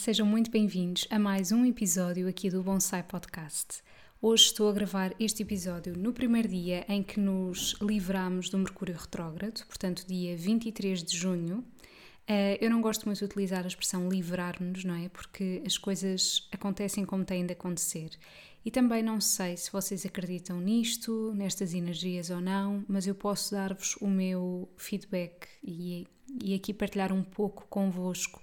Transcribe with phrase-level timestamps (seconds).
[0.00, 3.82] Sejam muito bem-vindos a mais um episódio aqui do Bonsai Podcast.
[4.22, 8.96] Hoje estou a gravar este episódio no primeiro dia em que nos livramos do Mercúrio
[8.96, 11.62] Retrógrado, portanto, dia 23 de junho.
[12.26, 15.10] Eh, eu não gosto muito de utilizar a expressão livrar-nos, não é?
[15.10, 18.08] Porque as coisas acontecem como têm de acontecer.
[18.64, 23.52] E também não sei se vocês acreditam nisto, nestas energias ou não, mas eu posso
[23.52, 26.06] dar-vos o meu feedback e,
[26.42, 28.40] e aqui partilhar um pouco convosco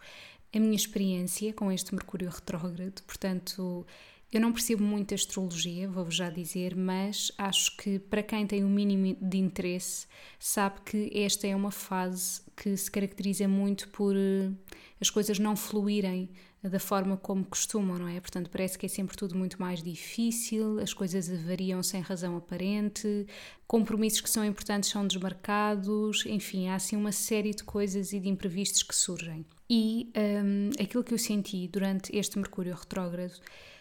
[0.58, 3.86] a minha experiência com este Mercúrio retrógrado, portanto,
[4.31, 8.63] eu não percebo muito a astrologia, vou-vos já dizer, mas acho que para quem tem
[8.63, 10.05] o um mínimo de interesse,
[10.38, 14.52] sabe que esta é uma fase que se caracteriza muito por eh,
[15.00, 16.30] as coisas não fluírem
[16.61, 18.19] da forma como costumam, não é?
[18.19, 23.25] Portanto, parece que é sempre tudo muito mais difícil, as coisas variam sem razão aparente,
[23.66, 28.28] compromissos que são importantes são desmarcados, enfim, há assim uma série de coisas e de
[28.28, 29.45] imprevistos que surgem.
[29.70, 33.34] E um, aquilo que eu senti durante este Mercúrio retrógrado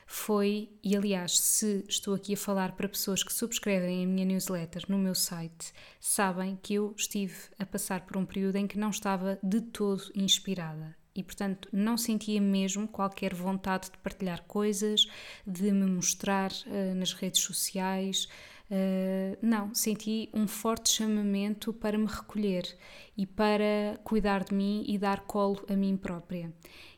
[0.07, 4.85] foi, e aliás, se estou aqui a falar para pessoas que subscrevem a minha newsletter
[4.89, 8.91] no meu site, sabem que eu estive a passar por um período em que não
[8.91, 10.97] estava de todo inspirada.
[11.15, 15.07] E, portanto, não sentia mesmo qualquer vontade de partilhar coisas,
[15.47, 18.29] de me mostrar uh, nas redes sociais,
[18.69, 22.67] Uh, não, senti um forte chamamento para me recolher
[23.17, 26.53] e para cuidar de mim e dar colo a mim própria.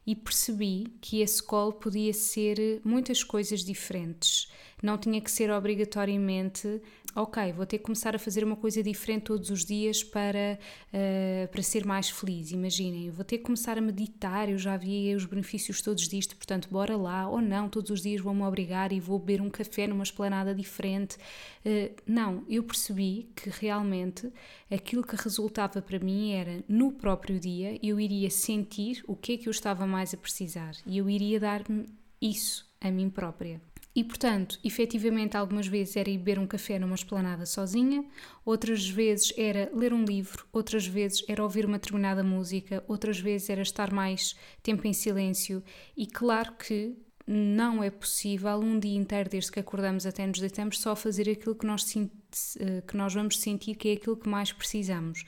[0.06, 4.50] E percebi que esse colo podia ser muitas coisas diferentes.
[4.82, 6.80] Não tinha que ser obrigatoriamente
[7.14, 10.58] ok, vou ter que começar a fazer uma coisa diferente todos os dias para,
[10.92, 12.50] uh, para ser mais feliz.
[12.52, 16.68] Imaginem, vou ter que começar a meditar, eu já vi os benefícios todos disto, portanto,
[16.70, 20.02] bora lá, ou não, todos os dias vou-me obrigar e vou beber um café numa
[20.02, 21.16] esplanada diferente.
[21.64, 24.32] Uh, não, eu percebi que realmente
[24.70, 29.36] aquilo que resultava para mim era no próprio dia eu iria sentir o que é
[29.36, 31.86] que eu estava mais a precisar e eu iria dar-me
[32.20, 33.60] isso a mim própria.
[33.98, 38.04] E, portanto, efetivamente, algumas vezes era ir beber um café numa esplanada sozinha,
[38.44, 43.50] outras vezes era ler um livro, outras vezes era ouvir uma determinada música, outras vezes
[43.50, 45.64] era estar mais tempo em silêncio.
[45.96, 50.78] E claro que não é possível um dia inteiro, desde que acordamos até nos deitamos,
[50.78, 55.24] só fazer aquilo que nós, que nós vamos sentir que é aquilo que mais precisamos.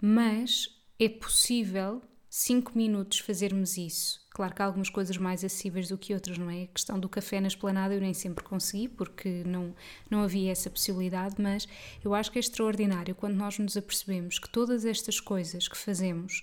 [0.00, 2.00] Mas é possível,
[2.34, 6.48] cinco minutos, fazermos isso Claro que há algumas coisas mais acessíveis do que outras, não
[6.48, 6.62] é?
[6.62, 9.74] A questão do café na esplanada eu nem sempre consegui, porque não,
[10.10, 11.68] não havia essa possibilidade, mas
[12.02, 16.42] eu acho que é extraordinário quando nós nos apercebemos que todas estas coisas que fazemos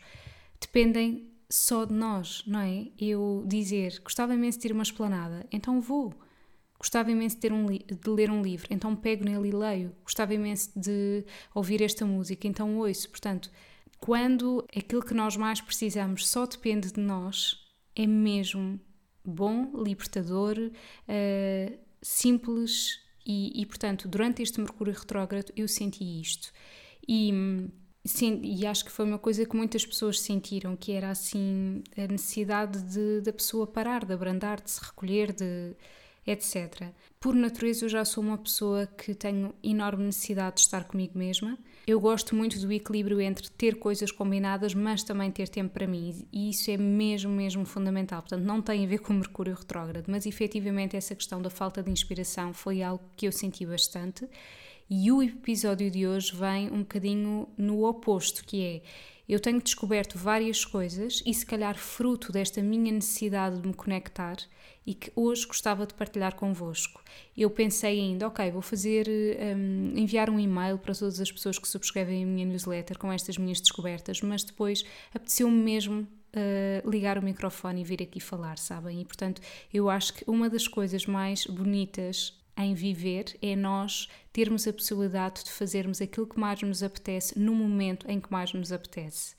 [0.62, 2.88] dependem só de nós, não é?
[3.00, 6.14] Eu dizer, gostava imenso de ter uma esplanada, então vou.
[6.78, 9.96] Gostava imenso de, um de ler um livro, então pego nele e leio.
[10.04, 13.10] Gostava imenso de ouvir esta música, então ouço.
[13.10, 13.52] Portanto,
[14.00, 17.58] quando aquilo que nós mais precisamos só depende de nós,
[17.96, 18.80] é mesmo
[19.24, 26.52] bom, libertador, uh, simples e, e, portanto, durante este Mercúrio retrógrado eu senti isto.
[27.08, 27.32] E,
[28.06, 32.08] sim, e acho que foi uma coisa que muitas pessoas sentiram, que era assim a
[32.08, 35.76] necessidade de, da pessoa parar, de abrandar, de se recolher, de
[36.32, 36.90] etc.
[37.20, 41.58] Por natureza, eu já sou uma pessoa que tenho enorme necessidade de estar comigo mesma.
[41.86, 46.28] Eu gosto muito do equilíbrio entre ter coisas combinadas, mas também ter tempo para mim,
[46.32, 48.22] e isso é mesmo, mesmo fundamental.
[48.22, 51.90] Portanto, não tem a ver com Mercúrio retrógrado, mas efetivamente essa questão da falta de
[51.90, 54.30] inspiração foi algo que eu senti bastante.
[54.90, 58.82] E o episódio de hoje vem um bocadinho no oposto, que é
[59.30, 64.38] eu tenho descoberto várias coisas e se calhar fruto desta minha necessidade de me conectar
[64.88, 67.00] e que hoje gostava de partilhar convosco.
[67.38, 69.08] Eu pensei ainda, ok, vou fazer,
[69.56, 73.38] um, enviar um e-mail para todas as pessoas que subscrevem a minha newsletter com estas
[73.38, 74.84] minhas descobertas, mas depois
[75.14, 79.02] apeteceu-me mesmo uh, ligar o microfone e vir aqui falar, sabem?
[79.02, 84.68] E portanto, eu acho que uma das coisas mais bonitas em viver é nós termos
[84.68, 88.72] a possibilidade de fazermos aquilo que mais nos apetece no momento em que mais nos
[88.72, 89.34] apetece.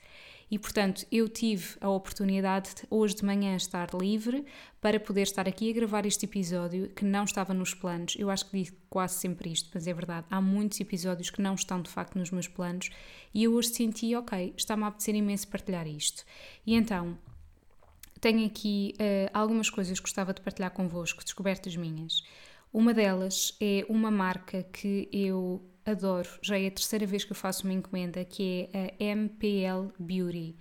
[0.49, 4.43] E portanto, eu tive a oportunidade de, hoje de manhã estar livre
[4.81, 8.17] para poder estar aqui a gravar este episódio que não estava nos planos.
[8.19, 10.27] Eu acho que digo quase sempre isto, mas é verdade.
[10.29, 12.89] Há muitos episódios que não estão de facto nos meus planos
[13.33, 16.25] e eu hoje senti, ok, está-me a apetecer imenso partilhar isto.
[16.65, 17.17] E então,
[18.19, 22.23] tenho aqui uh, algumas coisas que gostava de partilhar convosco, descobertas minhas.
[22.73, 27.35] Uma delas é uma marca que eu adoro, já é a terceira vez que eu
[27.35, 30.55] faço uma encomenda, que é a MPL Beauty.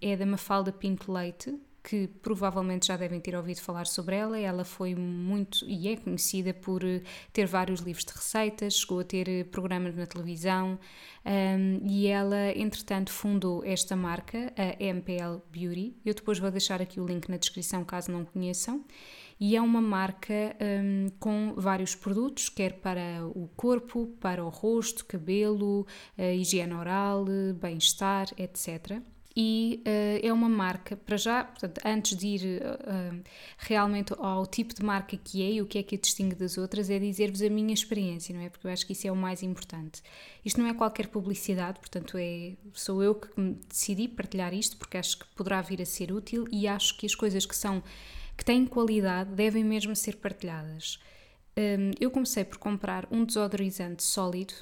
[0.00, 4.38] É da Mafalda Pinto Leite, que provavelmente já devem ter ouvido falar sobre ela.
[4.38, 7.02] Ela foi muito e é conhecida por eh,
[7.32, 10.78] ter vários livros de receitas, chegou a ter eh, programas na televisão
[11.24, 15.96] um, e ela, entretanto, fundou esta marca, a MPL Beauty.
[16.04, 18.84] Eu depois vou deixar aqui o link na descrição caso não conheçam
[19.38, 25.04] e é uma marca um, com vários produtos, quer para o corpo, para o rosto,
[25.04, 25.86] cabelo,
[26.16, 27.26] higiene oral,
[27.60, 29.02] bem-estar, etc
[29.36, 33.22] e uh, é uma marca, para já, portanto, antes de ir uh,
[33.58, 36.56] realmente ao tipo de marca que é e o que é que a distingue das
[36.56, 38.48] outras, é dizer-vos a minha experiência, não é?
[38.48, 40.02] Porque eu acho que isso é o mais importante.
[40.42, 43.28] Isto não é qualquer publicidade, portanto, é, sou eu que
[43.68, 47.14] decidi partilhar isto porque acho que poderá vir a ser útil e acho que as
[47.14, 47.82] coisas que são
[48.36, 50.98] que têm qualidade devem mesmo ser partilhadas.
[51.56, 54.54] Um, eu comecei por comprar um desodorizante sólido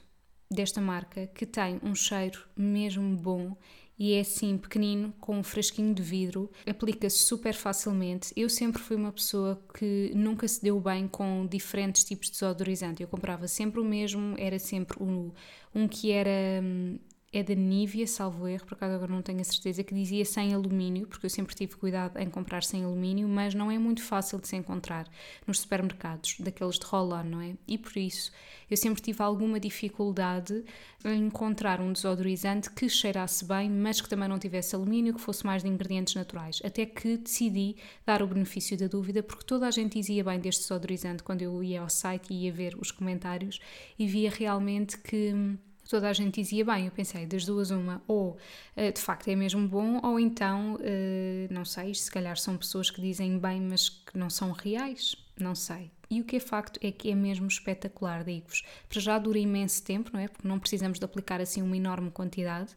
[0.50, 3.56] desta marca que tem um cheiro mesmo bom
[3.98, 8.32] e é assim pequenino, com um frasquinho de vidro, aplica-se super facilmente.
[8.36, 13.02] Eu sempre fui uma pessoa que nunca se deu bem com diferentes tipos de desodorizante.
[13.02, 15.30] Eu comprava sempre o mesmo, era sempre um,
[15.72, 16.98] um que era hum,
[17.34, 20.54] é da Nivea, salvo erro, por acaso agora não tenho a certeza, que dizia sem
[20.54, 24.38] alumínio, porque eu sempre tive cuidado em comprar sem alumínio, mas não é muito fácil
[24.38, 25.08] de se encontrar
[25.44, 27.54] nos supermercados, daqueles de roll-on, não é?
[27.66, 28.30] E por isso
[28.70, 30.64] eu sempre tive alguma dificuldade
[31.04, 35.44] em encontrar um desodorizante que cheirasse bem, mas que também não tivesse alumínio, que fosse
[35.44, 36.62] mais de ingredientes naturais.
[36.64, 37.76] Até que decidi
[38.06, 41.62] dar o benefício da dúvida, porque toda a gente dizia bem deste desodorizante quando eu
[41.64, 43.58] ia ao site e ia ver os comentários
[43.98, 45.56] e via realmente que
[45.88, 48.36] toda a gente dizia bem, eu pensei, das duas uma, ou
[48.76, 52.90] uh, de facto é mesmo bom, ou então, uh, não sei, se calhar são pessoas
[52.90, 55.90] que dizem bem, mas que não são reais, não sei.
[56.10, 58.62] E o que é facto é que é mesmo espetacular, digo-vos.
[58.88, 60.28] Para já dura imenso tempo, não é?
[60.28, 62.70] Porque não precisamos de aplicar assim uma enorme quantidade.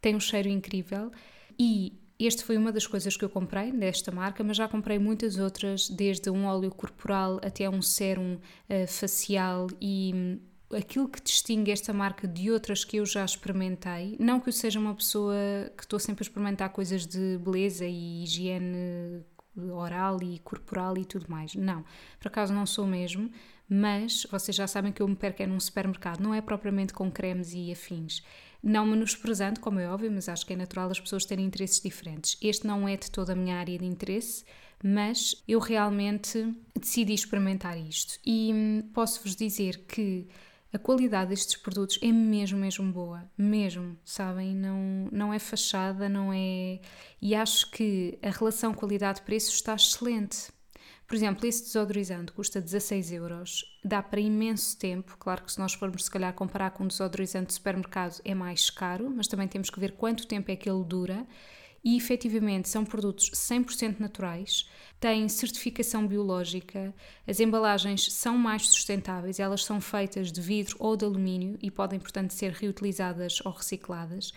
[0.00, 1.12] Tem um cheiro incrível
[1.58, 5.38] e este foi uma das coisas que eu comprei desta marca, mas já comprei muitas
[5.38, 10.40] outras, desde um óleo corporal até um sérum uh, facial e
[10.74, 14.78] aquilo que distingue esta marca de outras que eu já experimentei, não que eu seja
[14.78, 15.34] uma pessoa
[15.76, 19.24] que estou sempre a experimentar coisas de beleza e higiene
[19.72, 21.54] oral e corporal e tudo mais.
[21.54, 21.84] Não,
[22.18, 23.30] por acaso não sou mesmo,
[23.68, 27.10] mas vocês já sabem que eu me perco é num supermercado, não é propriamente com
[27.10, 28.22] cremes e afins.
[28.62, 32.36] Não menosprezando, como é óbvio, mas acho que é natural as pessoas terem interesses diferentes.
[32.40, 34.44] Este não é de toda a minha área de interesse,
[34.82, 38.20] mas eu realmente decidi experimentar isto.
[38.24, 40.28] E hum, posso-vos dizer que
[40.72, 44.54] a qualidade destes produtos é mesmo, mesmo boa, mesmo, sabem?
[44.54, 46.80] Não, não é fachada, não é.
[47.20, 50.50] E acho que a relação qualidade-preço está excelente.
[51.06, 55.14] Por exemplo, esse desodorizante custa 16 euros, dá para imenso tempo.
[55.18, 58.70] Claro que se nós formos, se calhar, comparar com um desodorizante de supermercado é mais
[58.70, 61.26] caro, mas também temos que ver quanto tempo é que ele dura
[61.84, 64.68] e efetivamente são produtos 100% naturais,
[65.00, 66.94] têm certificação biológica,
[67.26, 71.98] as embalagens são mais sustentáveis, elas são feitas de vidro ou de alumínio e podem,
[71.98, 74.32] portanto, ser reutilizadas ou recicladas.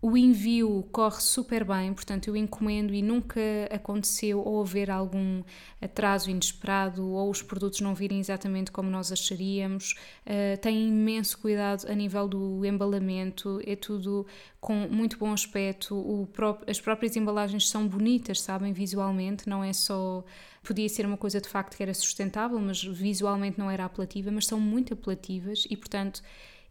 [0.00, 5.42] O envio corre super bem, portanto eu encomendo e nunca aconteceu ou haver algum
[5.82, 9.96] atraso inesperado ou os produtos não virem exatamente como nós acharíamos.
[10.24, 14.24] Uh, tem imenso cuidado a nível do embalamento, é tudo
[14.60, 16.28] com muito bom aspecto.
[16.32, 20.24] Pró as próprias embalagens são bonitas, sabem, visualmente, não é só.
[20.62, 24.46] Podia ser uma coisa de facto que era sustentável, mas visualmente não era apelativa, mas
[24.46, 26.22] são muito apelativas e, portanto,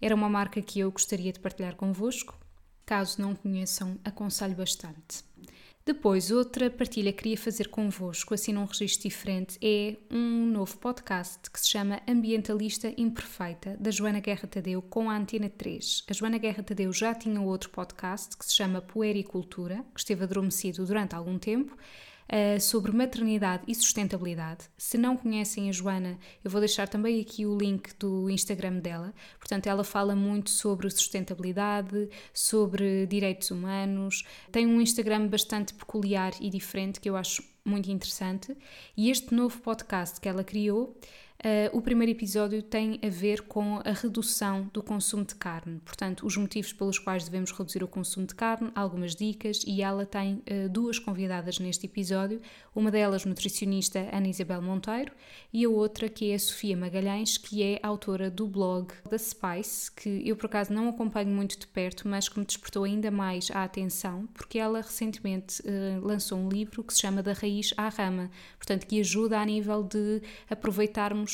[0.02, 2.34] era uma marca que eu gostaria de partilhar convosco
[2.88, 5.22] Caso não conheçam, aconselho bastante.
[5.86, 11.52] Depois, outra partilha que queria fazer convosco, assim num registro diferente, é um novo podcast
[11.52, 16.06] que se chama Ambientalista Imperfeita, da Joana Guerra Tadeu, com a Antena 3.
[16.10, 20.86] A Joana Guerra Tadeu já tinha outro podcast que se chama Puericultura, que esteve adormecido
[20.86, 21.76] durante algum tempo,
[22.32, 24.66] uh, sobre maternidade e sustentabilidade.
[24.78, 29.14] Se não conhecem a Joana, eu vou deixar também aqui o link do Instagram dela.
[29.40, 34.24] Portanto, ela fala muito sobre sustentabilidade, sobre direitos humanos.
[34.52, 38.56] Tem um Instagram bastante peculiar e diferente que eu acho muito interessante.
[38.96, 40.98] E este novo podcast que ela criou
[41.38, 46.26] Uh, o primeiro episódio tem a ver com a redução do consumo de carne, portanto,
[46.26, 50.42] os motivos pelos quais devemos reduzir o consumo de carne, algumas dicas, e ela tem
[50.50, 52.42] uh, duas convidadas neste episódio,
[52.76, 55.12] uma delas nutricionista Ana Isabel Monteiro
[55.54, 59.92] e a outra que é a Sofia Magalhães, que é autora do blog da Spice,
[59.92, 63.52] que eu por acaso não acompanho muito de perto, mas que me despertou ainda mais
[63.52, 67.90] a atenção, porque ela recentemente uh, lançou um livro que se chama Da Raiz à
[67.90, 71.27] Rama, portanto, que ajuda a nível de aproveitarmos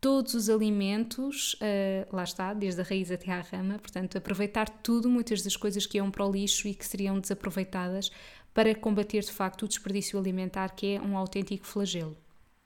[0.00, 5.08] todos os alimentos, uh, lá está, desde a raiz até à rama, portanto, aproveitar tudo,
[5.08, 8.10] muitas das coisas que iam para o lixo e que seriam desaproveitadas
[8.54, 12.16] para combater de facto o desperdício alimentar, que é um autêntico flagelo.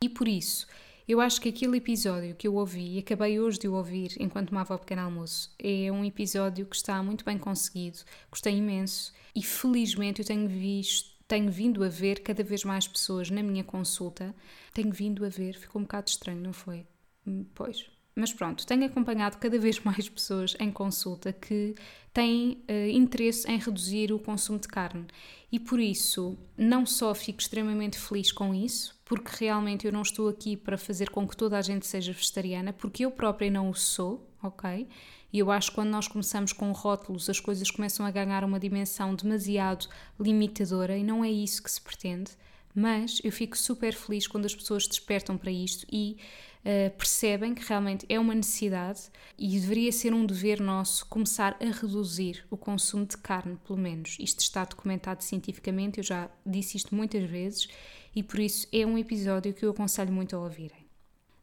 [0.02, 0.66] E por isso,
[1.06, 4.74] eu acho que aquele episódio que eu ouvi e acabei hoje de ouvir enquanto tomava
[4.74, 7.98] o pequeno almoço é um episódio que está muito bem conseguido,
[8.30, 13.30] gostei imenso e felizmente eu tenho visto tenho vindo a ver cada vez mais pessoas
[13.30, 14.34] na minha consulta.
[14.74, 16.86] Tenho vindo a ver, ficou um bocado estranho, não foi?
[17.26, 17.86] Hum, pois.
[18.14, 21.74] Mas pronto, tenho acompanhado cada vez mais pessoas em consulta que
[22.12, 25.06] têm uh, interesse em reduzir o consumo de carne.
[25.50, 30.26] E por isso, não só fico extremamente feliz com isso, porque realmente eu não estou
[30.26, 33.74] aqui para fazer com que toda a gente seja vegetariana, porque eu própria não o
[33.74, 34.88] sou, ok?
[35.30, 38.58] E eu acho que quando nós começamos com rótulos, as coisas começam a ganhar uma
[38.58, 39.86] dimensão demasiado
[40.18, 42.30] limitadora e não é isso que se pretende.
[42.74, 46.16] Mas eu fico super feliz quando as pessoas despertam para isto e
[46.64, 51.64] uh, percebem que realmente é uma necessidade e deveria ser um dever nosso começar a
[51.64, 54.16] reduzir o consumo de carne, pelo menos.
[54.20, 57.68] Isto está documentado cientificamente, eu já disse isto muitas vezes
[58.14, 60.82] e por isso é um episódio que eu aconselho muito a ouvirem.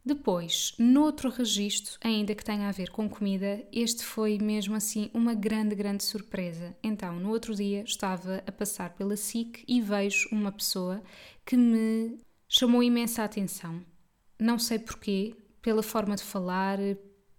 [0.06, 5.34] Depois, noutro registro, ainda que tenha a ver com comida, este foi mesmo assim uma
[5.34, 6.76] grande, grande surpresa.
[6.82, 11.04] Então, no outro dia estava a passar pela SIC e vejo uma pessoa
[11.46, 13.84] que me chamou imensa atenção.
[14.39, 16.79] Não sei porquê, pela forma de falar,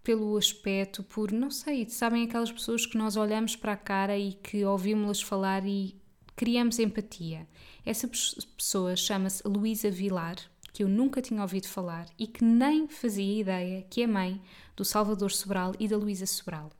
[0.02, 4.34] pelo aspecto, por não sei, sabem aquelas pessoas que nós olhamos para a cara e
[4.34, 5.98] que ouvimos-las falar e
[6.36, 7.48] criamos empatia.
[7.84, 8.08] Essa
[8.56, 10.36] pessoa chama-se Luísa Vilar
[10.72, 14.40] que eu nunca tinha ouvido falar e que nem fazia ideia que é mãe
[14.76, 16.70] do Salvador Sobral e da Luísa Sobral.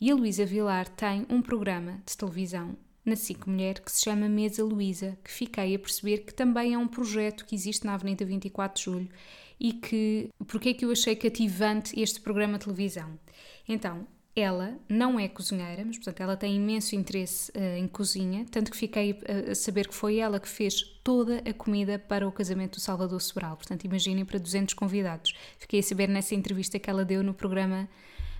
[0.00, 4.28] E a Luísa Vilar tem um programa de televisão na Cinco Mulher que se chama
[4.28, 8.24] Mesa Luísa, que fiquei a perceber que também é um projeto que existe na Avenida
[8.24, 9.08] 24 de Julho
[9.60, 13.18] e que, porque é que eu achei cativante este programa de televisão?
[13.68, 14.06] Então,
[14.36, 18.76] ela não é cozinheira, mas portanto ela tem imenso interesse uh, em cozinha, tanto que
[18.76, 22.76] fiquei a, a saber que foi ela que fez toda a comida para o casamento
[22.76, 23.56] do Salvador Sobral.
[23.56, 25.34] Portanto, imaginem para 200 convidados.
[25.58, 27.88] Fiquei a saber nessa entrevista que ela deu no programa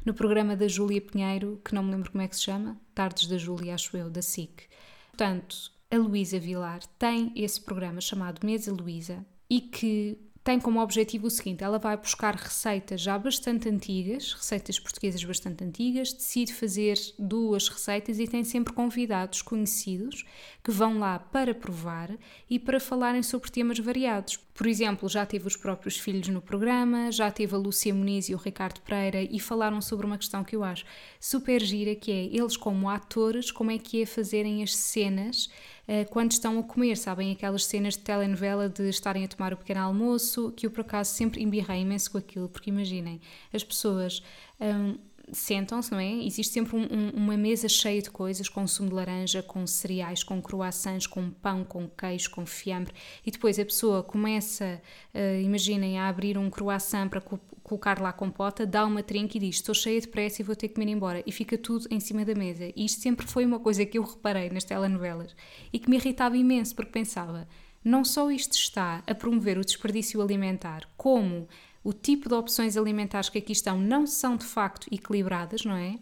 [0.04, 3.26] no programa da Júlia Pinheiro, que não me lembro como é que se chama, Tardes
[3.26, 4.64] da Júlia, acho eu, da SIC.
[5.08, 11.26] Portanto, a Luísa Vilar tem esse programa chamado Mesa Luísa e que tem como objetivo
[11.26, 16.98] o seguinte: ela vai buscar receitas já bastante antigas, receitas portuguesas bastante antigas, decide fazer
[17.18, 20.24] duas receitas e tem sempre convidados conhecidos
[20.62, 22.10] que vão lá para provar
[22.48, 24.38] e para falarem sobre temas variados.
[24.54, 28.34] Por exemplo, já teve os próprios filhos no programa, já teve a Lúcia Muniz e
[28.34, 30.84] o Ricardo Pereira e falaram sobre uma questão que eu acho
[31.18, 35.46] super gira, que é eles como atores, como é que é fazerem as cenas
[35.88, 37.32] uh, quando estão a comer, sabem?
[37.32, 41.12] Aquelas cenas de telenovela de estarem a tomar o pequeno almoço, que eu por acaso
[41.12, 43.20] sempre embirrei imenso com aquilo, porque imaginem,
[43.52, 44.22] as pessoas.
[44.60, 44.96] Um,
[45.32, 46.12] sentam-se, não é?
[46.24, 50.22] Existe sempre um, um, uma mesa cheia de coisas, com sumo de laranja, com cereais,
[50.22, 52.92] com croissants, com pão, com queijo, com fiambre,
[53.24, 54.80] e depois a pessoa começa,
[55.14, 59.38] uh, imaginem, a abrir um croissant para co colocar lá a compota, dá uma trinca
[59.38, 61.22] e diz: Estou cheia de pressa e vou ter que me ir embora.
[61.26, 62.66] E fica tudo em cima da mesa.
[62.76, 65.34] E isto sempre foi uma coisa que eu reparei nas telenovelas
[65.72, 67.48] e que me irritava imenso, porque pensava:
[67.82, 71.48] não só isto está a promover o desperdício alimentar, como
[71.84, 75.98] o tipo de opções alimentares que aqui estão não são de facto equilibradas, não é?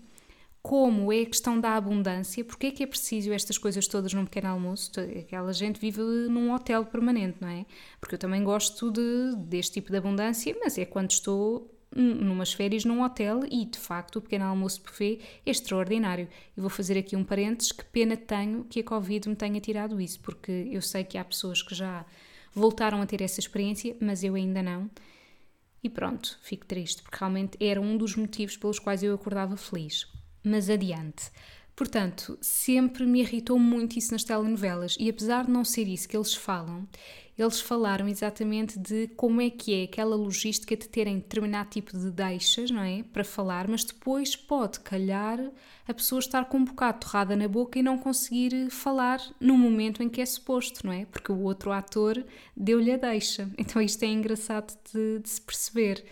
[0.62, 4.24] Como é a questão da abundância, porque é que é preciso estas coisas todas num
[4.24, 4.92] pequeno almoço?
[5.18, 7.66] Aquela gente vive num hotel permanente, não é?
[8.00, 12.84] Porque eu também gosto de, deste tipo de abundância, mas é quando estou numas férias
[12.84, 16.28] num hotel e de facto o pequeno almoço buffet é extraordinário.
[16.56, 20.00] E vou fazer aqui um parênteses, que pena tenho que a Covid me tenha tirado
[20.00, 22.06] isso, porque eu sei que há pessoas que já
[22.54, 24.88] voltaram a ter essa experiência, mas eu ainda não.
[25.82, 30.06] E pronto, fico triste, porque realmente era um dos motivos pelos quais eu acordava feliz.
[30.44, 31.30] Mas adiante.
[31.74, 36.16] Portanto, sempre me irritou muito isso nas telenovelas e apesar de não ser isso que
[36.16, 36.86] eles falam,
[37.36, 42.10] eles falaram exatamente de como é que é aquela logística de terem determinado tipo de
[42.10, 43.02] deixas, não é?
[43.02, 45.40] Para falar, mas depois pode calhar
[45.88, 50.02] a pessoa estar com um bocado torrada na boca e não conseguir falar no momento
[50.02, 51.06] em que é suposto, não é?
[51.06, 52.22] Porque o outro ator
[52.54, 53.50] deu-lhe a deixa.
[53.56, 56.04] Então isto é engraçado de, de se perceber.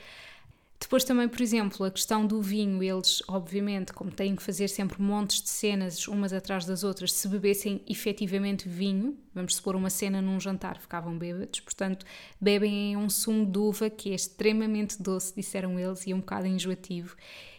[0.81, 5.01] Depois também, por exemplo, a questão do vinho, eles, obviamente, como têm que fazer sempre
[5.01, 10.23] montes de cenas umas atrás das outras, se bebessem efetivamente vinho, vamos supor uma cena
[10.23, 12.07] num jantar, ficavam bêbados, portanto,
[12.41, 17.15] bebem um sumo de uva que é extremamente doce, disseram eles, e um bocado enjoativo.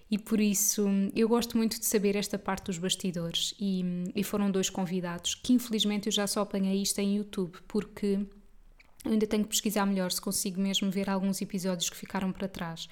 [0.10, 0.86] E por isso
[1.16, 3.54] eu gosto muito de saber esta parte dos bastidores.
[3.58, 8.20] E, e foram dois convidados que, infelizmente, eu já só apanhei isto em YouTube, porque
[9.06, 12.48] eu ainda tenho que pesquisar melhor se consigo mesmo ver alguns episódios que ficaram para
[12.48, 12.88] trás.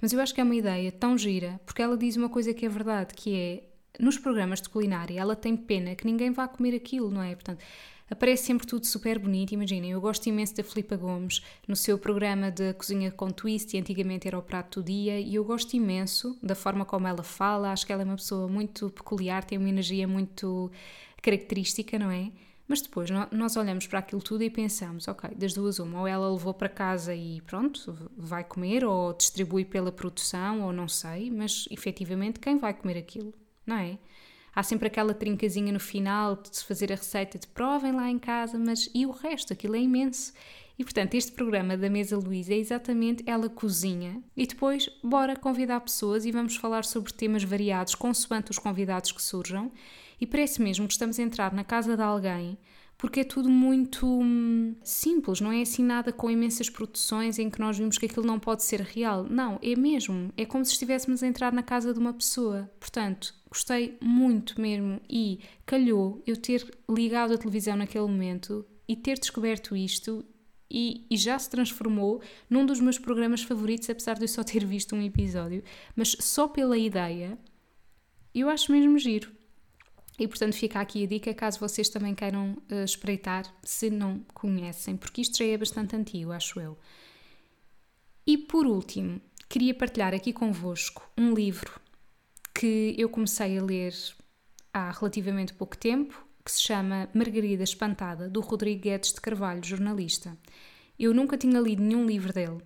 [0.00, 2.66] Mas eu acho que é uma ideia tão gira, porque ela diz uma coisa que
[2.66, 3.62] é verdade, que é
[3.98, 7.34] nos programas de culinária ela tem pena que ninguém vá comer aquilo, não é?
[7.34, 7.64] Portanto,
[8.10, 9.52] aparece sempre tudo super bonito.
[9.52, 13.80] Imaginem, eu gosto imenso da Filipa Gomes no seu programa de Cozinha com Twist, e
[13.80, 17.72] antigamente era o Prato do Dia, e eu gosto imenso da forma como ela fala.
[17.72, 20.70] Acho que ela é uma pessoa muito peculiar, tem uma energia muito
[21.22, 22.30] característica, não é?
[22.68, 26.28] Mas depois nós olhamos para aquilo tudo e pensamos, ok, das duas uma, ou ela
[26.30, 31.66] levou para casa e pronto, vai comer, ou distribui pela produção, ou não sei, mas
[31.70, 33.32] efetivamente quem vai comer aquilo,
[33.64, 33.98] não é?
[34.52, 38.18] Há sempre aquela trincazinha no final de se fazer a receita de provem lá em
[38.18, 39.52] casa, mas e o resto?
[39.52, 40.32] Aquilo é imenso.
[40.78, 45.80] E portanto, este programa da Mesa Luísa é exatamente ela cozinha e depois bora convidar
[45.80, 49.72] pessoas e vamos falar sobre temas variados consoante os convidados que surjam
[50.20, 52.58] e parece mesmo que estamos a entrar na casa de alguém
[52.98, 57.60] porque é tudo muito hum, simples, não é assim nada com imensas produções em que
[57.60, 59.24] nós vimos que aquilo não pode ser real.
[59.24, 60.32] Não, é mesmo.
[60.36, 62.70] É como se estivéssemos a entrar na casa de uma pessoa.
[62.80, 69.18] Portanto, gostei muito mesmo e calhou eu ter ligado a televisão naquele momento e ter
[69.18, 70.24] descoberto isto
[70.70, 72.20] e, e, já se transformou
[72.50, 75.62] num dos meus programas favoritos, apesar de eu só ter visto um episódio.
[75.94, 77.38] Mas só pela ideia,
[78.34, 79.30] eu acho mesmo giro.
[80.18, 84.96] E portanto fica aqui a dica caso vocês também queiram uh, espreitar, se não conhecem,
[84.96, 86.76] porque isto já é bastante antigo, acho eu.
[88.26, 91.80] E por último, queria partilhar aqui convosco um livro
[92.54, 93.94] que eu comecei a ler
[94.72, 100.38] há relativamente pouco tempo, que se chama Margarida Espantada, do Rodrigo Guedes de Carvalho, jornalista.
[100.96, 102.58] Eu nunca tinha lido nenhum livro dele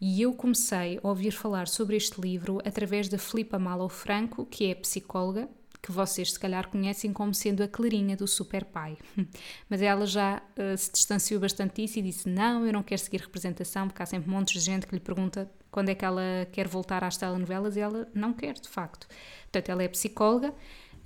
[0.00, 4.66] e eu comecei a ouvir falar sobre este livro através da Filipa Malo Franco, que
[4.66, 5.48] é psicóloga
[5.80, 8.98] que vocês se calhar conhecem como sendo a Clarinha do Super Pai.
[9.70, 13.20] Mas ela já uh, se distanciou bastante disso e disse: Não, eu não quero seguir
[13.20, 16.66] representação, porque há sempre montes de gente que lhe pergunta quando é que ela quer
[16.66, 19.06] voltar às telenovelas e ela não quer, de facto.
[19.42, 20.52] Portanto, ela é psicóloga.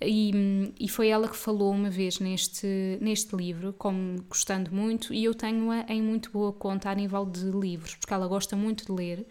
[0.05, 5.25] E, e foi ela que falou uma vez neste, neste livro, como gostando muito, e
[5.25, 8.93] eu tenho-a em muito boa conta a nível de livros, porque ela gosta muito de
[8.93, 9.27] ler,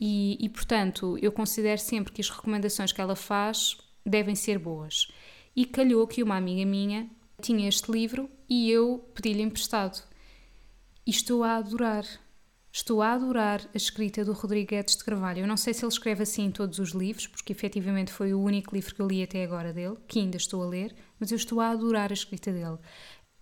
[0.00, 5.08] e, e portanto eu considero sempre que as recomendações que ela faz devem ser boas.
[5.54, 10.02] E calhou que uma amiga minha tinha este livro e eu pedi-lhe emprestado.
[11.06, 12.04] E estou a adorar.
[12.74, 15.40] Estou a adorar a escrita do Rodrigues de Carvalho.
[15.40, 18.40] Eu não sei se ele escreve assim em todos os livros, porque efetivamente foi o
[18.40, 21.36] único livro que eu li até agora dele, que ainda estou a ler, mas eu
[21.36, 22.78] estou a adorar a escrita dele.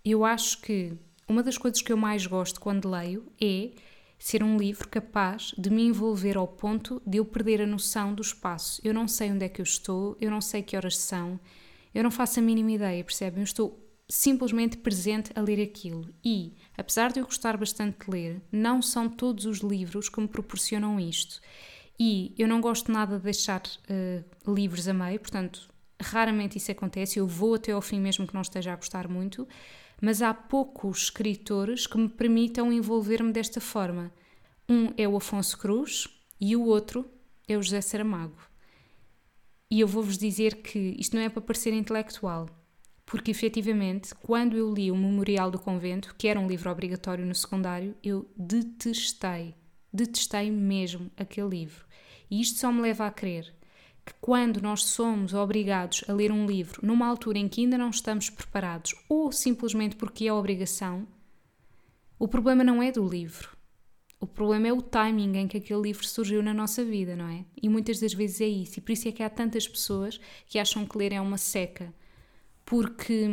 [0.04, 3.70] Eu acho que uma das coisas que eu mais gosto quando leio é
[4.18, 8.22] ser um livro capaz de me envolver ao ponto de eu perder a noção do
[8.22, 8.80] espaço.
[8.82, 11.38] Eu não sei onde é que eu estou, eu não sei que horas são,
[11.94, 13.42] eu não faço a mínima ideia, percebem?
[13.42, 16.12] Eu estou simplesmente presente a ler aquilo.
[16.24, 20.28] E, apesar de eu gostar bastante de ler, não são todos os livros que me
[20.28, 21.40] proporcionam isto.
[21.98, 25.68] E eu não gosto nada de deixar uh, livros a meio, portanto,
[26.00, 27.18] raramente isso acontece.
[27.18, 29.46] Eu vou até ao fim, mesmo que não esteja a gostar muito
[30.00, 34.12] mas há poucos escritores que me permitam envolver-me desta forma.
[34.68, 36.08] Um é o Afonso Cruz
[36.40, 37.04] e o outro
[37.46, 38.38] é o José Saramago.
[39.70, 42.48] E eu vou-vos dizer que isto não é para parecer intelectual,
[43.10, 47.34] porque efetivamente, quando eu li o Memorial do Convento, que era um livro obrigatório no
[47.34, 49.56] secundário, eu detestei,
[49.92, 51.84] detestei mesmo aquele livro.
[52.30, 53.52] E isto só me leva a crer
[54.06, 57.90] que quando nós somos obrigados a ler um livro numa altura em que ainda não
[57.90, 61.04] estamos preparados ou simplesmente porque é obrigação,
[62.16, 63.56] o problema não é do livro.
[64.20, 67.44] O problema é o timing em que aquele livro surgiu na nossa vida, não é?
[67.60, 68.78] E muitas das vezes é isso.
[68.78, 71.92] E por isso é que há tantas pessoas que acham que ler é uma seca.
[72.70, 73.28] Porque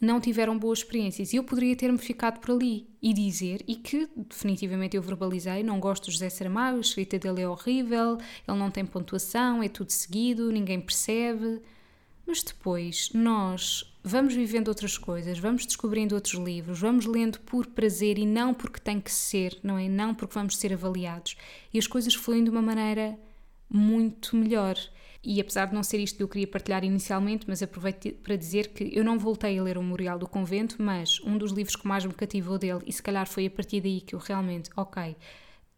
[0.00, 1.32] não tiveram boas experiências.
[1.32, 5.80] E eu poderia ter-me ficado por ali e dizer, e que definitivamente eu verbalizei, não
[5.80, 9.90] gosto do José Saramago, a escrita dele é horrível, ele não tem pontuação, é tudo
[9.90, 11.60] seguido, ninguém percebe.
[12.24, 18.18] mas depois nós vamos vivendo outras coisas, vamos descobrindo outros livros, vamos lendo por prazer
[18.18, 19.88] e não porque tem que ser, não é?
[19.88, 21.36] Não porque vamos ser avaliados.
[21.74, 23.18] E as coisas fluem de uma maneira
[23.68, 24.76] muito melhor.
[25.22, 28.68] E apesar de não ser isto que eu queria partilhar inicialmente, mas aproveito para dizer
[28.68, 31.86] que eu não voltei a ler o Memorial do Convento, mas um dos livros que
[31.86, 35.14] mais me cativou dele, e se calhar foi a partir daí que eu realmente, ok,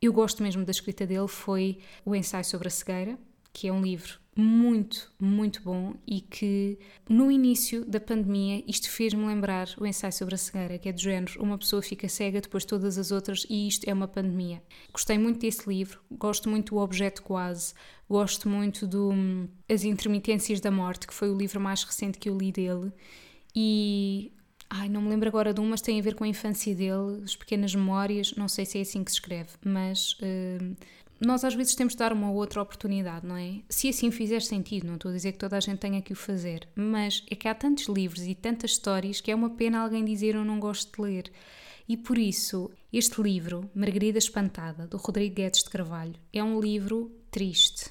[0.01, 3.19] eu gosto mesmo da escrita dele, foi o Ensaio sobre a Cegueira,
[3.53, 9.27] que é um livro muito, muito bom e que no início da pandemia isto fez-me
[9.27, 12.65] lembrar o ensaio sobre a cegueira, que é do género, uma pessoa fica cega, depois
[12.65, 14.63] todas as outras e isto é uma pandemia.
[14.91, 17.75] Gostei muito desse livro, gosto muito do Objeto Quase,
[18.09, 22.31] gosto muito do hum, As Intermitências da Morte, que foi o livro mais recente que
[22.31, 22.91] eu li dele
[23.55, 24.33] e
[24.75, 27.23] Ai, não me lembro agora de um, mas tem a ver com a infância dele,
[27.23, 30.75] as pequenas memórias, não sei se é assim que se escreve, mas uh,
[31.25, 33.61] nós às vezes temos de dar uma outra oportunidade, não é?
[33.69, 36.17] Se assim fizer sentido, não estou a dizer que toda a gente tenha que o
[36.17, 40.05] fazer, mas é que há tantos livros e tantas histórias que é uma pena alguém
[40.05, 41.33] dizer eu não gosto de ler.
[41.89, 47.11] E por isso, este livro, Margarida Espantada, do Rodrigo Guedes de Carvalho, é um livro
[47.31, 47.91] triste,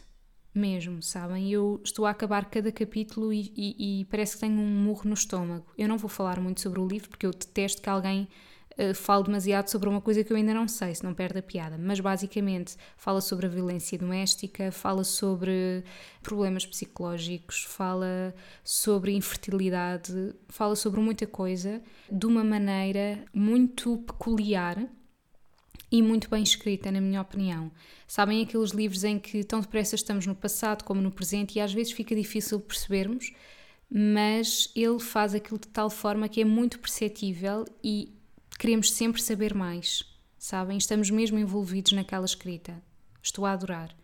[0.53, 1.49] mesmo, sabem?
[1.49, 5.13] Eu estou a acabar cada capítulo e, e, e parece que tenho um murro no
[5.13, 5.65] estômago.
[5.77, 8.27] Eu não vou falar muito sobre o livro porque eu detesto que alguém
[8.81, 11.43] uh, falo demasiado sobre uma coisa que eu ainda não sei, se não perde a
[11.43, 11.77] piada.
[11.77, 15.83] Mas basicamente fala sobre a violência doméstica, fala sobre
[16.23, 24.77] problemas psicológicos, fala sobre infertilidade, fala sobre muita coisa de uma maneira muito peculiar
[25.91, 27.69] e muito bem escrita, na minha opinião.
[28.07, 31.73] Sabem aqueles livros em que tão depressa estamos no passado como no presente e às
[31.73, 33.33] vezes fica difícil percebermos,
[33.89, 38.13] mas ele faz aquilo de tal forma que é muito perceptível e
[38.57, 40.03] queremos sempre saber mais,
[40.37, 40.77] sabem?
[40.77, 42.81] Estamos mesmo envolvidos naquela escrita.
[43.21, 43.95] Estou a adorar.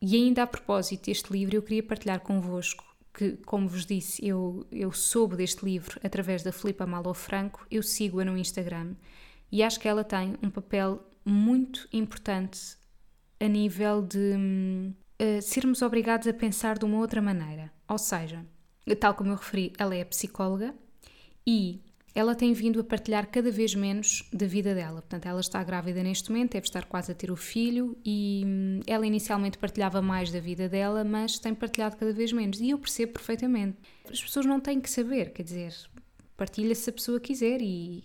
[0.00, 2.84] E ainda a propósito deste livro, eu queria partilhar convosco
[3.16, 7.82] que, como vos disse, eu, eu soube deste livro através da Filipa Malo Franco, eu
[7.82, 8.94] sigo-a no Instagram
[9.50, 12.76] e acho que ela tem um papel muito importante
[13.40, 14.34] a nível de
[15.20, 17.72] uh, sermos obrigados a pensar de uma outra maneira.
[17.88, 18.44] Ou seja,
[19.00, 20.74] tal como eu referi, ela é psicóloga
[21.46, 21.80] e
[22.16, 25.02] ela tem vindo a partilhar cada vez menos da vida dela.
[25.02, 28.80] Portanto, ela está grávida neste momento, deve estar quase a ter o filho e hum,
[28.86, 32.58] ela inicialmente partilhava mais da vida dela, mas tem partilhado cada vez menos.
[32.58, 33.76] E eu percebo perfeitamente.
[34.10, 35.74] As pessoas não têm que saber, quer dizer,
[36.38, 38.02] partilha se a pessoa quiser e,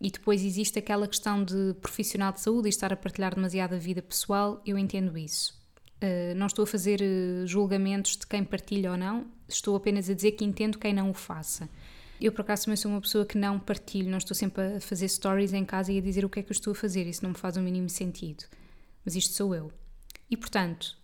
[0.00, 3.78] e depois existe aquela questão de profissional de saúde e estar a partilhar demasiado a
[3.78, 5.58] vida pessoal, eu entendo isso.
[6.00, 10.14] Uh, não estou a fazer uh, julgamentos de quem partilha ou não, estou apenas a
[10.14, 11.68] dizer que entendo quem não o faça.
[12.20, 15.08] Eu, por acaso, também sou uma pessoa que não partilho, não estou sempre a fazer
[15.08, 17.22] stories em casa e a dizer o que é que eu estou a fazer, isso
[17.22, 18.44] não me faz o mínimo sentido.
[19.04, 19.72] Mas isto sou eu.
[20.30, 20.96] E, portanto,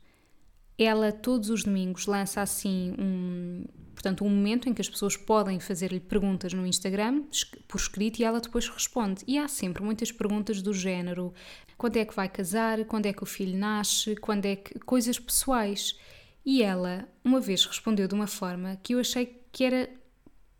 [0.78, 5.60] ela todos os domingos lança assim um, portanto, um momento em que as pessoas podem
[5.60, 7.22] fazer-lhe perguntas no Instagram
[7.68, 9.22] por escrito e ela depois responde.
[9.26, 11.32] E há sempre muitas perguntas do género:
[11.78, 15.18] quando é que vai casar, quando é que o filho nasce, quando é que coisas
[15.18, 15.96] pessoais.
[16.44, 19.88] E ela uma vez respondeu de uma forma que eu achei que era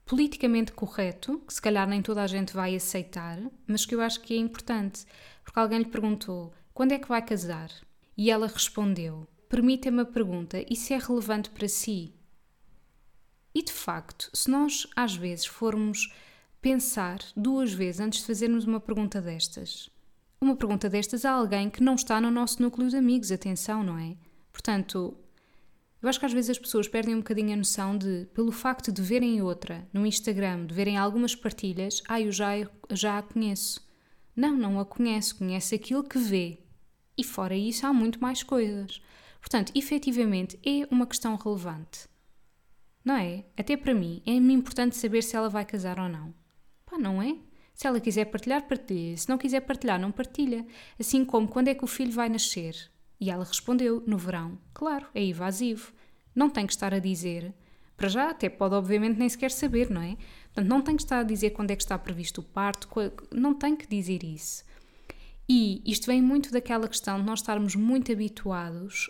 [0.05, 4.21] politicamente correto, que se calhar nem toda a gente vai aceitar, mas que eu acho
[4.21, 5.05] que é importante,
[5.43, 7.71] porque alguém lhe perguntou: quando é que vai casar?
[8.17, 12.15] E ela respondeu: Permita-me a pergunta, isso é relevante para si?
[13.55, 16.13] E de facto, se nós às vezes formos
[16.61, 19.89] pensar duas vezes antes de fazermos uma pergunta destas,
[20.41, 23.99] uma pergunta destas a alguém que não está no nosso núcleo de amigos, atenção, não
[23.99, 24.17] é?
[24.51, 25.17] Portanto,
[26.05, 28.93] eu acho que às vezes as pessoas perdem um bocadinho a noção de, pelo facto
[28.93, 32.51] de verem outra no Instagram, de verem algumas partilhas, ah, eu já,
[32.91, 33.81] já a conheço.
[34.37, 36.59] Não, não a conhece, conhece aquilo que vê.
[37.17, 39.01] E fora isso há muito mais coisas.
[39.41, 42.07] Portanto, efetivamente é uma questão relevante.
[43.03, 43.47] Não é?
[43.57, 46.35] Até para mim é importante saber se ela vai casar ou não.
[46.85, 47.35] Pá, não é?
[47.73, 49.17] Se ela quiser partilhar, partilha.
[49.17, 50.67] Se não quiser partilhar, não partilha.
[51.01, 52.93] Assim como quando é que o filho vai nascer.
[53.25, 54.59] E ela respondeu: no verão.
[54.75, 55.95] Claro, é evasivo.
[56.35, 57.55] Não tem que estar a dizer.
[57.97, 60.19] Para já, até pode, obviamente, nem sequer saber, não é?
[60.53, 62.87] Portanto, não tem que estar a dizer quando é que está previsto o parto,
[63.33, 64.63] não tem que dizer isso.
[65.49, 69.09] E isto vem muito daquela questão de nós estarmos muito habituados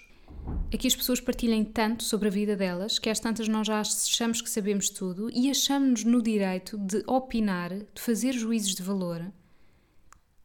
[0.72, 3.80] a que as pessoas partilhem tanto sobre a vida delas que às tantas nós já
[3.80, 9.32] achamos que sabemos tudo e achamos-nos no direito de opinar, de fazer juízos de valor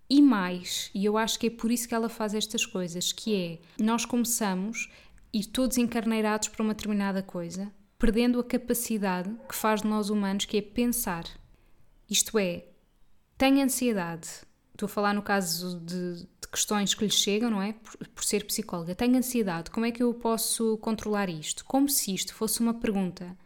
[0.09, 3.35] e mais, e eu acho que é por isso que ela faz estas coisas, que
[3.35, 4.91] é, nós começamos
[5.31, 10.45] ir todos encarneirados para uma determinada coisa, perdendo a capacidade que faz de nós humanos,
[10.45, 11.25] que é pensar.
[12.09, 12.65] Isto é,
[13.37, 14.27] tem ansiedade,
[14.71, 17.73] estou a falar no caso de, de questões que lhe chegam, não é?
[17.73, 18.95] Por, por, ser psicóloga.
[18.95, 21.63] Tenho ansiedade, como é que eu posso controlar isto?
[21.65, 23.37] Como se isto fosse uma pergunta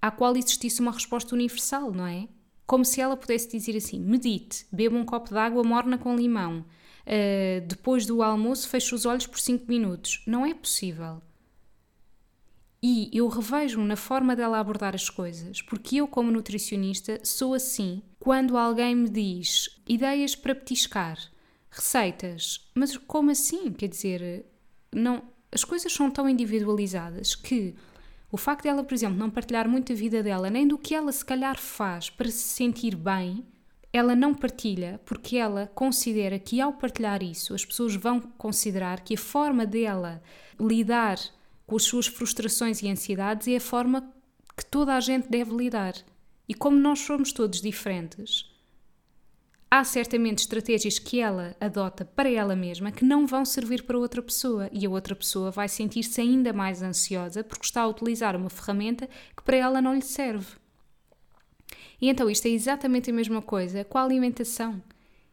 [0.00, 2.26] à qual existisse uma resposta universal, não é?
[2.72, 6.60] Como se ela pudesse dizer assim: medite, beba um copo de água morna com limão,
[6.60, 10.22] uh, depois do almoço feche os olhos por 5 minutos.
[10.26, 11.20] Não é possível.
[12.82, 18.00] E eu revejo-me na forma dela abordar as coisas, porque eu, como nutricionista, sou assim.
[18.18, 21.18] Quando alguém me diz ideias para petiscar,
[21.70, 23.70] receitas, mas como assim?
[23.70, 24.46] Quer dizer,
[24.90, 27.74] não, as coisas são tão individualizadas que
[28.32, 31.12] o facto dela, por exemplo, não partilhar muito a vida dela, nem do que ela
[31.12, 33.44] se calhar faz para se sentir bem,
[33.92, 39.14] ela não partilha porque ela considera que ao partilhar isso, as pessoas vão considerar que
[39.14, 40.22] a forma dela
[40.58, 41.18] lidar
[41.66, 44.10] com as suas frustrações e ansiedades é a forma
[44.56, 45.94] que toda a gente deve lidar.
[46.48, 48.50] E como nós somos todos diferentes,
[49.72, 54.20] há certamente estratégias que ela adota para ela mesma que não vão servir para outra
[54.20, 58.50] pessoa e a outra pessoa vai sentir-se ainda mais ansiosa porque está a utilizar uma
[58.50, 60.56] ferramenta que para ela não lhe serve.
[61.98, 64.78] E então isto é exatamente a mesma coisa com a alimentação.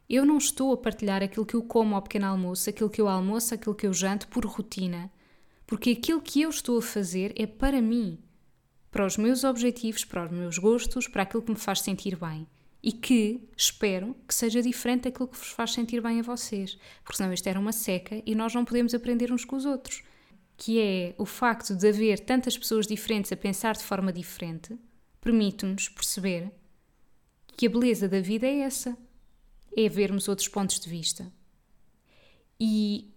[0.10, 3.10] Eu não estou a partilhar aquilo que eu como ao pequeno almoço, aquilo que eu
[3.10, 5.12] almoço, aquilo que eu janto por rotina.
[5.68, 8.18] Porque aquilo que eu estou a fazer é para mim,
[8.90, 12.48] para os meus objetivos, para os meus gostos, para aquilo que me faz sentir bem.
[12.82, 16.78] E que espero que seja diferente daquilo que vos faz sentir bem a vocês.
[17.04, 20.04] Porque senão isto era uma seca e nós não podemos aprender uns com os outros.
[20.56, 24.78] Que é o facto de haver tantas pessoas diferentes a pensar de forma diferente,
[25.22, 26.52] permite-nos perceber
[27.56, 28.98] que a beleza da vida é essa:
[29.76, 31.32] é vermos outros pontos de vista.
[32.60, 33.14] E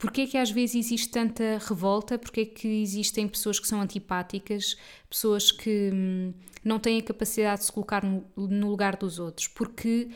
[0.00, 2.18] Porquê é que às vezes existe tanta revolta?
[2.18, 4.74] Porquê é que existem pessoas que são antipáticas,
[5.10, 6.32] pessoas que hum,
[6.64, 9.46] não têm a capacidade de se colocar no, no, lugar dos outros?
[9.46, 10.08] Porque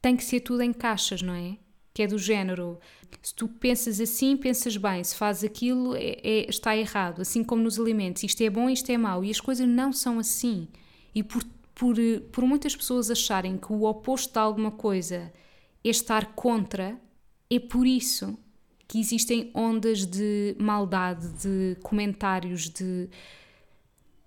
[0.00, 1.56] tem que ser tudo em caixas, não é?
[1.92, 2.78] Que é do género,
[3.20, 7.20] se tu pensas assim, pensas bem, se fazes aquilo, é, é, está errado.
[7.20, 9.24] Assim como nos alimentos, isto é bom, isto é mau.
[9.24, 10.68] E as coisas não são assim.
[11.12, 11.42] E por,
[11.74, 11.96] por,
[12.30, 15.32] por muitas pessoas acharem que o oposto de alguma coisa
[15.84, 16.96] é estar contra,
[17.50, 18.38] é por isso
[18.88, 23.08] que existem ondas de maldade, de comentários, de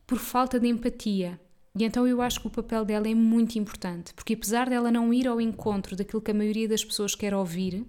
[0.05, 1.39] por falta de empatia.
[1.77, 5.13] E então eu acho que o papel dela é muito importante, porque apesar dela não
[5.13, 7.85] ir ao encontro daquilo que a maioria das pessoas quer ouvir,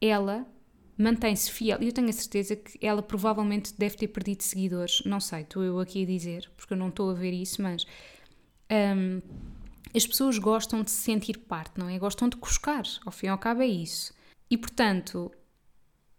[0.00, 0.46] ela
[0.96, 1.78] mantém-se fiel.
[1.82, 5.02] E eu tenho a certeza que ela provavelmente deve ter perdido seguidores.
[5.04, 7.84] Não sei, estou eu aqui a dizer, porque eu não estou a ver isso, mas
[8.70, 9.20] um,
[9.94, 11.98] as pessoas gostam de se sentir parte, não é?
[11.98, 12.84] Gostam de cuscar.
[13.04, 14.14] Ao fim e ao cabo é isso.
[14.50, 15.32] E portanto,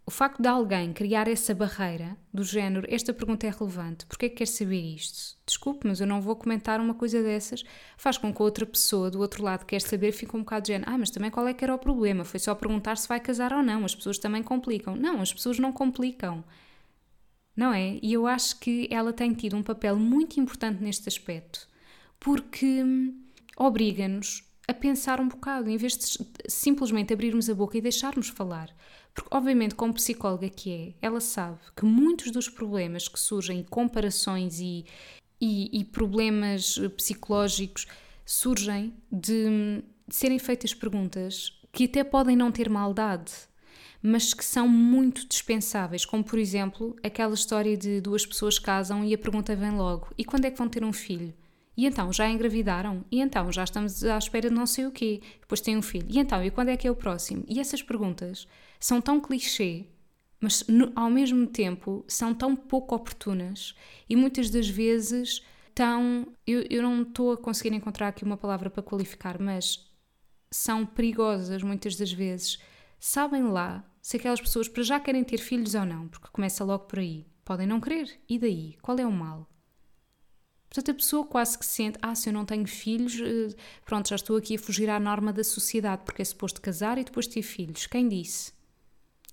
[0.07, 4.29] o facto de alguém criar essa barreira do género, esta pergunta é relevante, porque é
[4.29, 5.37] que quer saber isto?
[5.45, 7.65] Desculpe, mas eu não vou comentar uma coisa dessas,
[7.97, 10.67] faz com que a outra pessoa do outro lado quer saber fique um bocado de
[10.69, 12.23] género, ah, mas também qual é que era o problema?
[12.23, 14.95] Foi só perguntar se vai casar ou não, as pessoas também complicam.
[14.95, 16.41] Não, as pessoas não complicam.
[17.53, 17.99] Não é?
[18.01, 21.67] E eu acho que ela tem tido um papel muito importante neste aspecto,
[22.17, 23.25] porque hum,
[23.57, 26.05] obriga-nos a pensar um bocado, em vez de
[26.47, 28.75] simplesmente abrirmos a boca e deixarmos falar.
[29.13, 34.59] Porque, obviamente, como psicóloga que é, ela sabe que muitos dos problemas que surgem, comparações
[34.59, 34.85] e,
[35.39, 37.87] e, e problemas psicológicos,
[38.25, 43.31] surgem de, de serem feitas perguntas que até podem não ter maldade,
[44.01, 49.13] mas que são muito dispensáveis, como por exemplo aquela história de duas pessoas casam e
[49.13, 51.33] a pergunta vem logo: e quando é que vão ter um filho?
[51.77, 53.05] E então, já engravidaram?
[53.11, 55.21] E então, já estamos à espera de não sei o quê?
[55.39, 56.07] Depois tem um filho.
[56.09, 57.45] E então, e quando é que é o próximo?
[57.47, 58.47] E essas perguntas
[58.79, 59.85] são tão clichê,
[60.41, 63.75] mas no, ao mesmo tempo são tão pouco oportunas
[64.09, 65.43] e muitas das vezes
[65.75, 66.27] tão.
[66.47, 69.87] Eu, eu não estou a conseguir encontrar aqui uma palavra para qualificar, mas
[70.49, 72.57] são perigosas muitas das vezes.
[72.99, 76.85] Sabem lá se aquelas pessoas para já querem ter filhos ou não, porque começa logo
[76.85, 77.27] por aí.
[77.45, 78.19] Podem não querer.
[78.27, 78.75] E daí?
[78.81, 79.47] Qual é o mal?
[80.69, 84.15] Portanto, a pessoa quase que sente: ah, se eu não tenho filhos, eh, pronto, já
[84.15, 87.41] estou aqui a fugir à norma da sociedade, porque é suposto casar e depois ter
[87.41, 87.87] filhos.
[87.87, 88.51] Quem disse?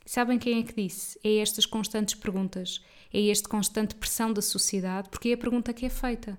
[0.06, 1.18] Sabem quem é que disse?
[1.24, 2.80] É estas constantes perguntas,
[3.12, 6.38] é este constante pressão da sociedade, porque é a pergunta que é feita.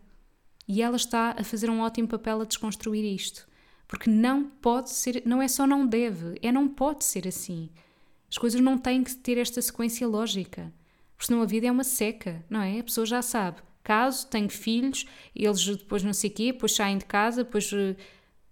[0.68, 3.48] E ela está a fazer um ótimo papel a desconstruir isto.
[3.88, 7.70] Porque não pode ser, não é só não deve, é não pode ser assim.
[8.30, 10.74] As coisas não têm que ter esta sequência lógica.
[11.16, 12.80] Porque senão a vida é uma seca, não é?
[12.80, 16.98] A pessoa já sabe caso, tenho filhos, eles depois não sei o quê, depois saem
[16.98, 17.96] de casa, depois, eh,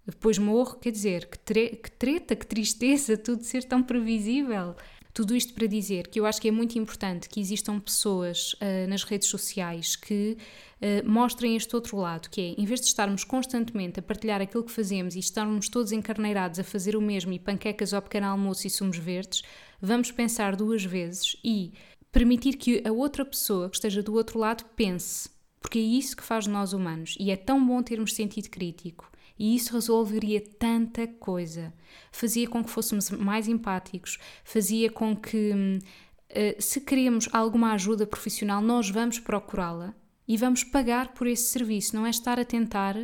[0.06, 0.78] depois morro.
[0.78, 4.76] Quer dizer, que, tre que treta, que tristeza, tudo ser tão previsível.
[5.12, 8.88] Tudo isto para dizer que eu acho que é muito importante que existam pessoas uh,
[8.88, 10.36] nas redes sociais que
[10.82, 14.64] uh, mostrem este outro lado, que é, em vez de estarmos constantemente a partilhar aquilo
[14.64, 18.66] que fazemos e estarmos todos encarneirados a fazer o mesmo e panquecas ao pequeno almoço
[18.66, 19.42] e sumos verdes,
[19.80, 21.72] vamos pensar duas vezes e
[22.14, 25.28] permitir que a outra pessoa que esteja do outro lado pense.
[25.60, 29.10] porque é isso que faz nós humanos e é tão bom termos sentido crítico.
[29.38, 31.72] E isso resolveria tanta coisa.
[32.12, 35.78] Fazia com que fôssemos mais empáticos, fazia com que, hum,
[36.28, 39.94] eh, se queremos alguma ajuda profissional, nós vamos procurá-la
[40.28, 42.94] e vamos pagar por esse serviço, não é estar a tentar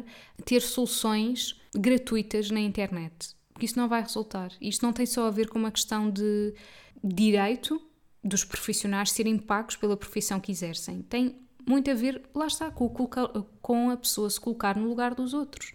[0.44, 4.52] ter soluções gratuitas na internet, porque isso não vai resultar.
[4.60, 6.54] Isto não tem só a ver com uma questão de
[7.02, 7.80] direito
[8.22, 11.02] dos profissionais serem pagos pela profissão que exercem.
[11.02, 12.88] Tem muito a ver, lá está, com,
[13.60, 15.72] com a pessoa se colocar no lugar dos outros.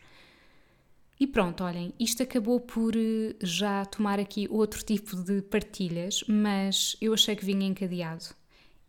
[1.20, 6.98] E pronto, olhem, isto acabou por eh, já tomar aqui outro tipo de partilhas, mas
[7.00, 8.26] eu achei que vinha encadeado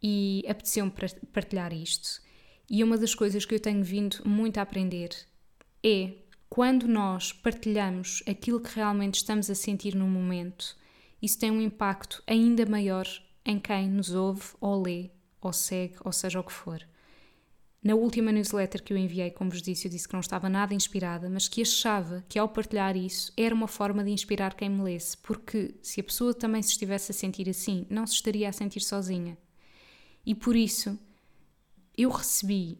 [0.02, 0.92] e apeteceu-me
[1.32, 2.20] partilhar isto.
[2.68, 5.10] E uma das coisas que eu tenho vindo muito a aprender
[5.84, 6.14] é
[6.48, 10.76] quando nós partilhamos aquilo que realmente estamos a sentir no momento,
[11.22, 13.06] isso tem um impacto ainda maior
[13.46, 16.82] em quem nos ouve ou lê ou segue, ou seja o que for.
[17.82, 20.74] Na última newsletter que eu enviei, como vos disse, eu disse que não estava nada
[20.74, 24.82] inspirada, mas que achava que ao partilhar isso era uma forma de inspirar quem me
[24.82, 28.52] lesse, porque se a pessoa também se estivesse a sentir assim, não se estaria a
[28.52, 29.38] sentir sozinha.
[30.24, 30.98] E por isso
[31.96, 32.76] eu recebi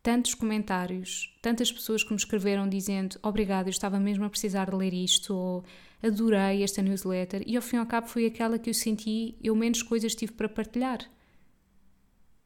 [0.00, 4.76] tantos comentários, tantas pessoas que me escreveram dizendo obrigado, eu estava mesmo a precisar de
[4.76, 5.64] ler isto, ou
[6.02, 9.54] adorei esta newsletter, e ao fim e ao cabo foi aquela que eu senti, eu
[9.54, 10.98] menos coisas tive para partilhar.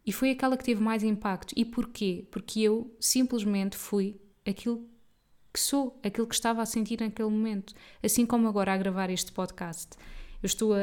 [0.05, 1.53] E foi aquela que teve mais impacto.
[1.57, 2.29] E porquê?
[2.31, 4.89] Porque eu simplesmente fui aquilo
[5.53, 7.75] que sou, aquilo que estava a sentir naquele momento.
[8.03, 9.97] Assim como agora a gravar este podcast,
[10.43, 10.83] eu estou a,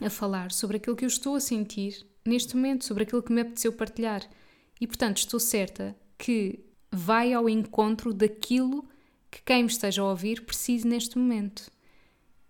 [0.00, 3.32] a, a falar sobre aquilo que eu estou a sentir neste momento, sobre aquilo que
[3.32, 4.22] me apeteceu partilhar.
[4.80, 8.88] E portanto estou certa que vai ao encontro daquilo
[9.34, 11.68] que quem me esteja a ouvir precise neste momento.